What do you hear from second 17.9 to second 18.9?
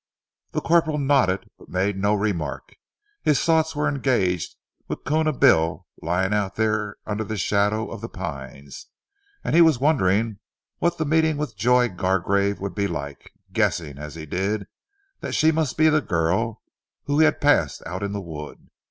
out in the wood.